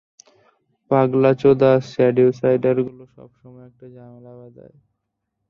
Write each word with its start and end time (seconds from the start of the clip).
পাগলাচোদা 0.91 1.71
Shadysider 1.89 2.77
গুলো 2.87 3.03
সবসময় 3.15 3.65
একটা 3.69 3.85
ঝামেলা 3.95 4.31
বাঁধায়। 4.39 4.75